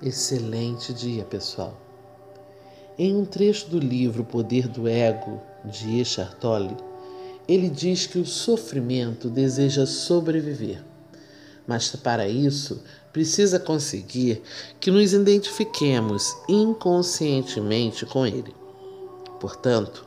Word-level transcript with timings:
Excelente 0.00 0.94
dia, 0.94 1.24
pessoal. 1.24 1.76
Em 2.96 3.16
um 3.16 3.24
trecho 3.24 3.68
do 3.68 3.80
livro 3.80 4.22
Poder 4.22 4.68
do 4.68 4.86
Ego, 4.86 5.42
de 5.64 6.00
Eckhart 6.00 6.34
Tolle, 6.38 6.76
ele 7.48 7.68
diz 7.68 8.06
que 8.06 8.18
o 8.18 8.24
sofrimento 8.24 9.28
deseja 9.28 9.86
sobreviver, 9.86 10.84
mas 11.66 11.88
para 11.96 12.28
isso 12.28 12.80
precisa 13.12 13.58
conseguir 13.58 14.40
que 14.78 14.88
nos 14.88 15.12
identifiquemos 15.12 16.32
inconscientemente 16.48 18.06
com 18.06 18.24
ele. 18.24 18.54
Portanto, 19.40 20.06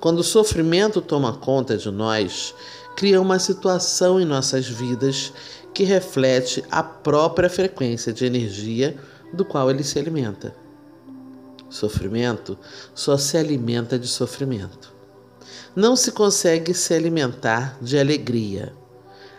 quando 0.00 0.18
o 0.18 0.24
sofrimento 0.24 1.00
toma 1.00 1.36
conta 1.36 1.76
de 1.76 1.92
nós, 1.92 2.52
cria 2.96 3.20
uma 3.20 3.38
situação 3.38 4.20
em 4.20 4.24
nossas 4.24 4.66
vidas 4.66 5.32
que 5.72 5.84
reflete 5.84 6.64
a 6.68 6.82
própria 6.82 7.48
frequência 7.48 8.12
de 8.12 8.26
energia 8.26 8.98
do 9.32 9.44
qual 9.44 9.70
ele 9.70 9.82
se 9.82 9.98
alimenta. 9.98 10.54
Sofrimento 11.68 12.58
só 12.94 13.16
se 13.16 13.36
alimenta 13.36 13.98
de 13.98 14.08
sofrimento. 14.08 14.94
Não 15.76 15.94
se 15.94 16.12
consegue 16.12 16.72
se 16.72 16.94
alimentar 16.94 17.78
de 17.80 17.98
alegria. 17.98 18.72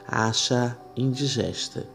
Acha 0.07 0.77
indigesta. 0.95 1.85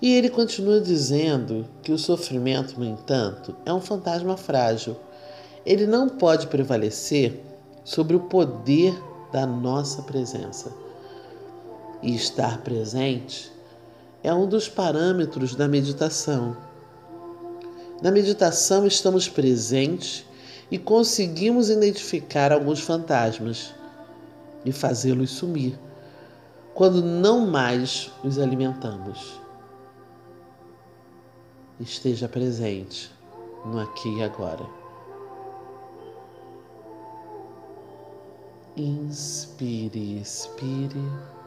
E 0.00 0.14
ele 0.14 0.30
continua 0.30 0.80
dizendo 0.80 1.66
que 1.82 1.92
o 1.92 1.98
sofrimento, 1.98 2.78
no 2.78 2.86
entanto, 2.86 3.54
é 3.66 3.72
um 3.72 3.80
fantasma 3.80 4.36
frágil. 4.36 4.96
Ele 5.66 5.86
não 5.86 6.08
pode 6.08 6.46
prevalecer 6.46 7.38
sobre 7.84 8.16
o 8.16 8.20
poder 8.20 8.98
da 9.30 9.46
nossa 9.46 10.02
presença. 10.02 10.72
E 12.02 12.14
estar 12.14 12.62
presente 12.62 13.52
é 14.22 14.32
um 14.32 14.46
dos 14.46 14.68
parâmetros 14.68 15.54
da 15.54 15.68
meditação. 15.68 16.56
Na 18.02 18.10
meditação, 18.10 18.86
estamos 18.86 19.28
presentes 19.28 20.24
e 20.70 20.78
conseguimos 20.78 21.68
identificar 21.68 22.52
alguns 22.52 22.80
fantasmas 22.80 23.74
e 24.64 24.72
fazê-los 24.72 25.30
sumir 25.30 25.78
quando 26.74 27.02
não 27.02 27.46
mais 27.46 28.10
os 28.24 28.38
alimentamos. 28.38 29.38
Esteja 31.78 32.28
presente 32.28 33.10
no 33.66 33.78
aqui 33.78 34.08
e 34.16 34.22
agora. 34.22 34.64
Inspire, 38.76 40.20
expire. 40.20 41.39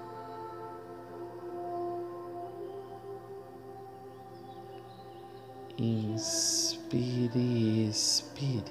Inspire, 5.84 7.30
expire. 7.90 8.64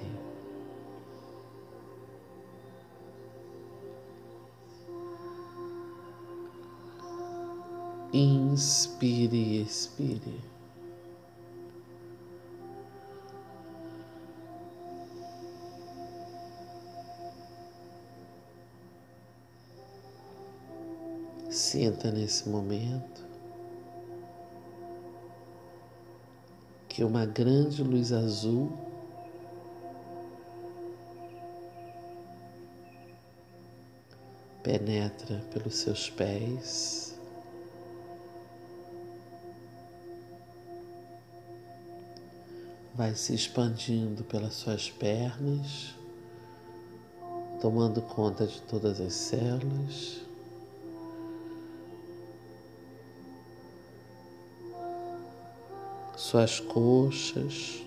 Inspire, 8.11 9.61
expire. 9.61 10.41
Sinta 21.51 22.11
nesse 22.11 22.49
momento 22.49 23.32
que 26.93 27.03
uma 27.03 27.25
grande 27.25 27.81
luz 27.81 28.11
azul 28.11 28.71
penetra 34.61 35.43
pelos 35.51 35.75
seus 35.77 36.11
pés. 36.11 37.17
Vai 42.93 43.15
se 43.15 43.33
expandindo 43.33 44.23
pelas 44.25 44.53
suas 44.53 44.91
pernas, 44.91 45.95
tomando 47.59 48.03
conta 48.03 48.45
de 48.45 48.61
todas 48.61 49.01
as 49.01 49.13
células. 49.13 50.21
Suas 56.23 56.57
coxas. 56.61 57.85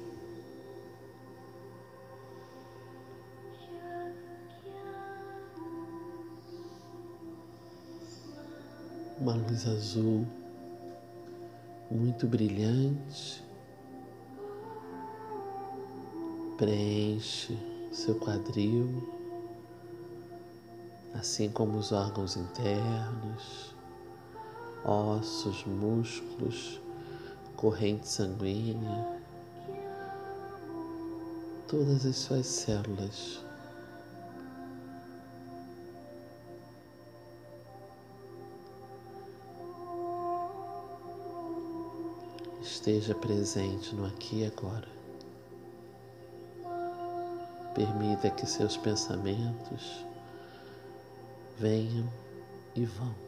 Uma 9.19 9.33
luz 9.37 9.67
azul 9.67 10.27
muito 11.91 12.27
brilhante 12.27 13.43
preenche 16.59 17.59
seu 17.91 18.17
quadril, 18.17 19.09
assim 21.15 21.49
como 21.49 21.79
os 21.79 21.91
órgãos 21.91 22.37
internos, 22.37 23.75
ossos, 24.85 25.65
músculos 25.65 26.85
corrente 27.57 28.07
sanguínea, 28.07 29.21
todas 31.67 32.05
as 32.05 32.17
suas 32.17 32.47
células. 32.47 33.45
Esteja 42.61 43.15
presente 43.15 43.95
no 43.95 44.07
aqui 44.07 44.43
e 44.43 44.47
agora. 44.47 44.89
Permita 47.75 48.31
que 48.31 48.47
seus 48.47 48.77
pensamentos 48.77 50.05
venham 51.59 52.09
e 52.75 52.85
vão. 52.85 53.26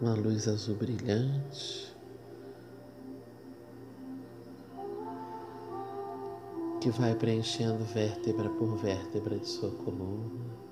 Uma 0.00 0.14
luz 0.14 0.46
azul 0.46 0.76
brilhante 0.76 1.92
que 6.80 6.90
vai 6.90 7.14
preenchendo 7.16 7.84
vértebra 7.84 8.48
por 8.50 8.76
vértebra 8.76 9.36
de 9.38 9.48
sua 9.48 9.70
coluna. 9.72 10.67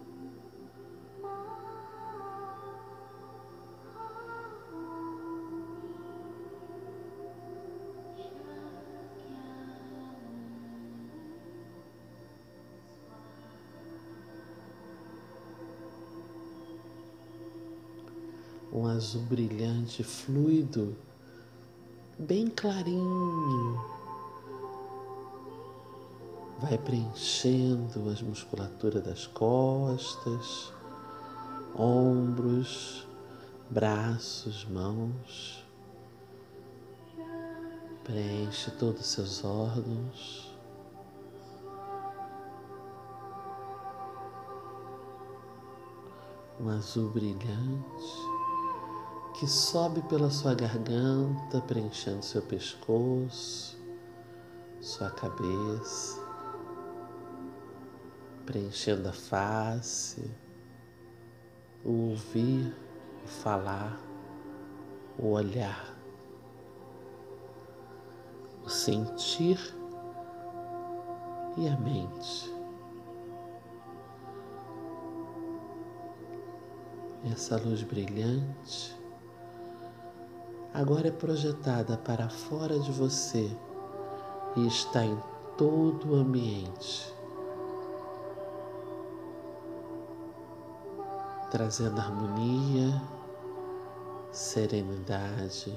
Azul 18.96 19.22
brilhante, 19.22 20.02
fluido, 20.02 20.96
bem 22.18 22.48
clarinho. 22.48 23.84
Vai 26.58 26.78
preenchendo 26.78 28.08
as 28.08 28.22
musculaturas 28.22 29.04
das 29.04 29.26
costas, 29.26 30.72
ombros, 31.76 33.06
braços, 33.68 34.64
mãos. 34.64 35.62
Preenche 38.02 38.70
todos 38.72 39.02
os 39.02 39.06
seus 39.08 39.44
órgãos. 39.44 40.50
Um 46.58 46.70
azul 46.70 47.10
brilhante 47.10 48.35
que 49.38 49.46
sobe 49.46 50.00
pela 50.02 50.30
sua 50.30 50.54
garganta, 50.54 51.60
preenchendo 51.60 52.24
seu 52.24 52.40
pescoço, 52.40 53.78
sua 54.80 55.10
cabeça, 55.10 56.18
preenchendo 58.46 59.06
a 59.10 59.12
face, 59.12 60.30
o 61.84 62.10
ouvir, 62.10 62.74
o 63.24 63.28
falar, 63.28 64.00
o 65.18 65.32
olhar, 65.32 65.94
o 68.64 68.70
sentir 68.70 69.58
e 71.58 71.68
a 71.68 71.76
mente. 71.76 72.56
Essa 77.30 77.58
luz 77.58 77.82
brilhante 77.82 78.96
agora 80.76 81.08
é 81.08 81.10
projetada 81.10 81.96
para 81.96 82.28
fora 82.28 82.78
de 82.78 82.92
você 82.92 83.50
e 84.54 84.66
está 84.66 85.02
em 85.02 85.18
todo 85.56 86.12
o 86.12 86.16
ambiente, 86.16 87.14
trazendo 91.50 91.98
harmonia, 91.98 93.00
serenidade 94.30 95.74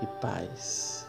e 0.00 0.06
paz. 0.20 1.04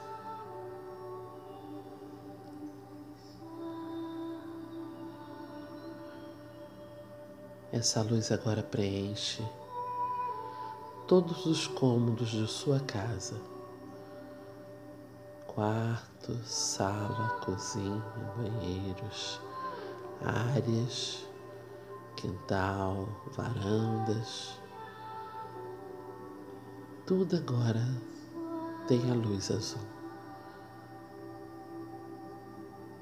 Essa 7.72 8.02
luz 8.02 8.32
agora 8.32 8.64
preenche 8.64 9.48
todos 11.08 11.46
os 11.46 11.68
cômodos 11.68 12.30
de 12.30 12.46
sua 12.48 12.82
casa. 12.82 13.40
Quarto, 15.48 16.36
sala, 16.44 17.40
cozinha, 17.46 18.04
banheiros, 18.36 19.40
áreas, 20.22 21.26
quintal, 22.18 23.08
varandas. 23.32 24.60
Tudo 27.06 27.38
agora 27.38 27.88
tem 28.86 29.10
a 29.10 29.14
luz 29.14 29.50
azul, 29.50 29.82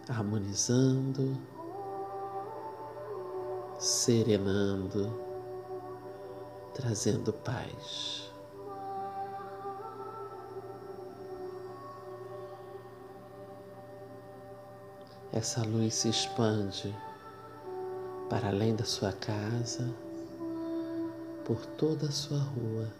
harmonizando, 0.07 1.35
serenando 3.79 5.24
trazendo 6.75 7.31
paz. 7.31 8.29
Essa 15.31 15.63
luz 15.63 15.95
se 15.95 16.09
expande 16.09 16.95
para 18.29 18.49
além 18.49 18.75
da 18.75 18.83
sua 18.83 19.13
casa, 19.13 19.93
por 21.45 21.65
toda 21.77 22.07
a 22.07 22.11
sua 22.11 22.39
rua, 22.39 22.91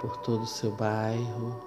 por 0.00 0.16
todo 0.18 0.42
o 0.42 0.46
seu 0.46 0.72
bairro. 0.72 1.66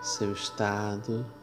Seu 0.00 0.32
estado. 0.32 1.37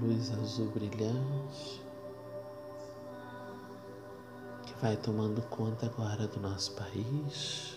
Luz 0.00 0.32
azul 0.32 0.68
brilhante 0.68 1.82
que 4.62 4.74
vai 4.80 4.96
tomando 4.96 5.42
conta 5.42 5.86
agora 5.86 6.26
do 6.28 6.38
nosso 6.40 6.72
país. 6.74 7.76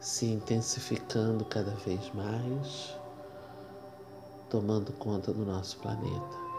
Se 0.00 0.26
intensificando 0.26 1.44
cada 1.44 1.74
vez 1.76 2.12
mais, 2.12 2.98
tomando 4.50 4.92
conta 4.94 5.32
do 5.32 5.46
nosso 5.46 5.78
planeta. 5.78 6.51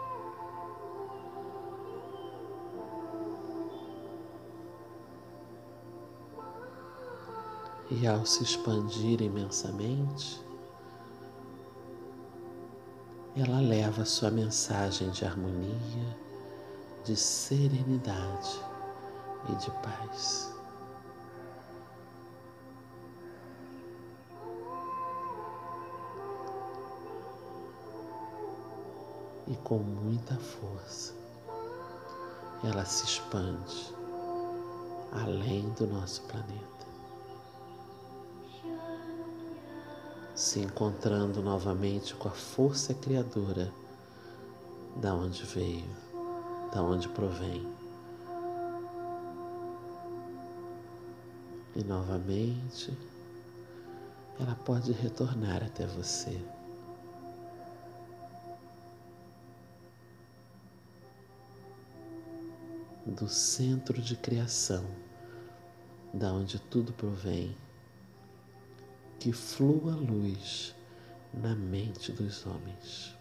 E 8.00 8.08
ao 8.08 8.26
se 8.26 8.42
expandir 8.42 9.22
imensamente, 9.22 10.42
ela 13.36 13.60
leva 13.60 14.04
sua 14.04 14.30
mensagem 14.30 15.10
de 15.10 15.24
harmonia, 15.24 16.18
de 17.04 17.14
serenidade 17.14 18.60
e 19.48 19.54
de 19.56 19.70
paz. 19.70 20.52
E 29.46 29.54
com 29.56 29.78
muita 29.78 30.34
força, 30.36 31.14
ela 32.64 32.84
se 32.84 33.04
expande 33.04 33.94
além 35.12 35.68
do 35.70 35.86
nosso 35.86 36.22
planeta. 36.22 36.73
Se 40.34 40.58
encontrando 40.58 41.40
novamente 41.40 42.12
com 42.16 42.26
a 42.28 42.32
força 42.32 42.92
criadora 42.92 43.72
da 44.96 45.14
onde 45.14 45.44
veio, 45.44 45.88
da 46.72 46.82
onde 46.82 47.08
provém. 47.08 47.72
E 51.76 51.84
novamente 51.84 52.96
ela 54.40 54.56
pode 54.56 54.90
retornar 54.90 55.62
até 55.62 55.86
você. 55.86 56.40
Do 63.06 63.28
centro 63.28 64.00
de 64.02 64.16
criação, 64.16 64.84
da 66.12 66.32
onde 66.32 66.58
tudo 66.58 66.92
provém 66.92 67.56
que 69.24 69.32
flua 69.32 69.96
luz 69.96 70.74
na 71.32 71.56
mente 71.56 72.12
dos 72.12 72.44
homens. 72.44 73.13